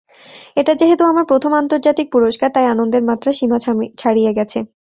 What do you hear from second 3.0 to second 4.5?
মাত্রা সীমা ছাড়িয়ে